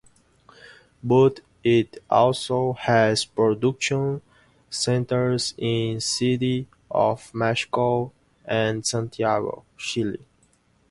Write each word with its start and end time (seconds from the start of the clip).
But 1.03 1.41
it 1.63 2.03
also 2.09 2.73
has 2.73 3.23
Productions 3.23 4.23
Centers 4.71 5.53
In 5.59 6.01
City 6.01 6.65
of 6.89 7.31
Mexico, 7.35 8.11
and 8.43 8.83
Santiago, 8.83 9.63
Chile. 9.77 10.25